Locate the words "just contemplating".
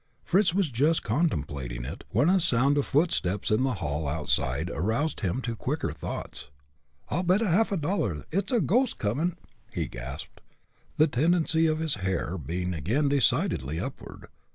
0.71-1.85